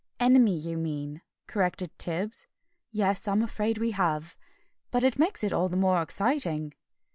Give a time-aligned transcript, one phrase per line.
[0.19, 2.47] "Enemy, you mean," corrected Tibbs.
[2.91, 4.35] "Yes, I'm afraid we have.
[4.89, 6.73] But that makes it all the more exciting."